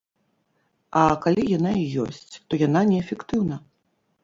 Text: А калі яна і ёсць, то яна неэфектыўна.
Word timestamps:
А 1.01 1.03
калі 1.25 1.43
яна 1.57 1.73
і 1.81 1.85
ёсць, 2.05 2.33
то 2.49 2.53
яна 2.67 2.85
неэфектыўна. 2.95 3.63